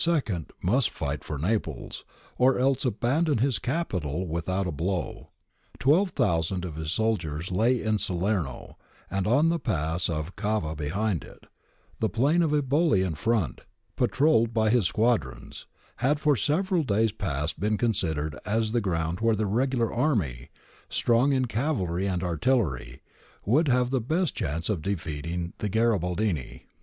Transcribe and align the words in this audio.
must 0.63 0.89
fight 0.89 1.23
for 1.23 1.37
Naples, 1.37 2.03
or 2.35 2.57
else 2.57 2.85
abandon 2.85 3.37
his 3.37 3.59
capital 3.59 4.25
without 4.25 4.65
a 4.65 4.71
blow. 4.71 5.29
Twelve 5.77 6.09
thousand 6.09 6.65
of 6.65 6.75
his 6.75 6.91
soldiers 6.91 7.51
lay 7.51 7.79
in 7.83 7.99
Salerno 7.99 8.79
and 9.11 9.27
on 9.27 9.49
the 9.49 9.59
pass 9.59 10.09
of 10.09 10.35
Cava 10.35 10.75
behind 10.75 11.23
it; 11.23 11.45
the 11.99 12.09
plain 12.09 12.41
of 12.41 12.49
Eboli 12.49 13.05
in 13.05 13.13
front, 13.13 13.61
patrolled 13.95 14.55
by 14.55 14.71
his 14.71 14.87
squadrons, 14.87 15.67
had 15.97 16.19
for 16.19 16.35
several 16.35 16.81
days 16.81 17.11
past 17.11 17.59
been 17.59 17.77
considered 17.77 18.39
as 18.43 18.71
the 18.71 18.81
ground 18.81 19.19
where 19.19 19.35
the 19.35 19.45
regular 19.45 19.93
army, 19.93 20.49
strong 20.89 21.31
in 21.31 21.45
cavalry 21.45 22.07
and 22.07 22.23
artillery, 22.23 23.03
would 23.45 23.67
have 23.67 23.91
the 23.91 24.01
best 24.01 24.33
chance 24.33 24.67
of 24.67 24.81
defeating 24.81 25.53
the 25.59 25.69
Garibaldini. 25.69 26.63